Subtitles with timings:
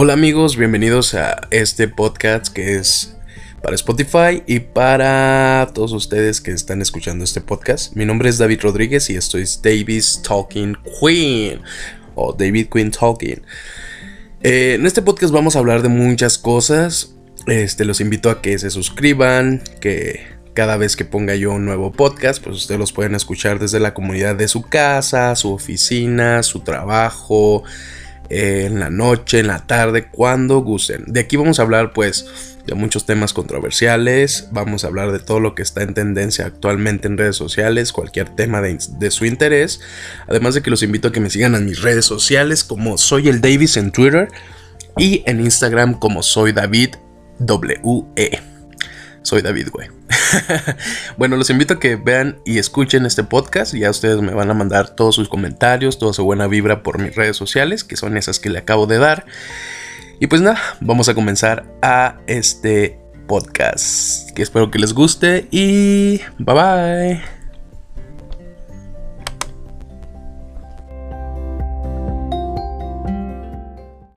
[0.00, 3.16] Hola amigos, bienvenidos a este podcast que es
[3.60, 7.96] para Spotify y para todos ustedes que están escuchando este podcast.
[7.96, 11.62] Mi nombre es David Rodríguez y esto es Davis Talking Queen
[12.14, 13.42] o David Queen Talking.
[14.40, 17.16] Eh, en este podcast vamos a hablar de muchas cosas.
[17.48, 21.90] Este, los invito a que se suscriban, que cada vez que ponga yo un nuevo
[21.90, 26.60] podcast, pues ustedes los pueden escuchar desde la comunidad de su casa, su oficina, su
[26.60, 27.64] trabajo,
[28.30, 31.04] en la noche, en la tarde, cuando gusten.
[31.06, 35.40] De aquí vamos a hablar pues de muchos temas controversiales, vamos a hablar de todo
[35.40, 39.80] lo que está en tendencia actualmente en redes sociales, cualquier tema de, su interés.
[40.28, 43.28] Además de que los invito a que me sigan en mis redes sociales como soy
[43.28, 44.28] el Davis en Twitter
[44.98, 46.90] y en Instagram como soy David
[47.40, 48.47] WE.
[49.28, 49.88] Soy David, güey.
[51.18, 53.74] bueno, los invito a que vean y escuchen este podcast.
[53.74, 57.14] Ya ustedes me van a mandar todos sus comentarios, toda su buena vibra por mis
[57.14, 59.26] redes sociales, que son esas que le acabo de dar.
[60.18, 64.30] Y pues nada, vamos a comenzar a este podcast.
[64.30, 67.37] Que espero que les guste y bye bye.